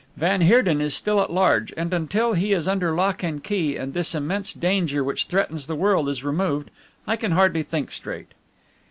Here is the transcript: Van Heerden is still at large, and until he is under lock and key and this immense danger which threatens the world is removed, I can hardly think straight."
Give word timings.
Van 0.17 0.41
Heerden 0.41 0.81
is 0.81 0.95
still 0.95 1.21
at 1.21 1.31
large, 1.31 1.71
and 1.77 1.93
until 1.93 2.33
he 2.33 2.53
is 2.53 2.67
under 2.67 2.91
lock 2.91 3.21
and 3.21 3.43
key 3.43 3.77
and 3.77 3.93
this 3.93 4.15
immense 4.15 4.51
danger 4.51 5.03
which 5.03 5.25
threatens 5.25 5.67
the 5.67 5.75
world 5.75 6.09
is 6.09 6.23
removed, 6.23 6.71
I 7.05 7.15
can 7.15 7.33
hardly 7.33 7.61
think 7.61 7.91
straight." 7.91 8.29